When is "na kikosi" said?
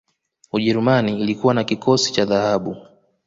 1.53-2.13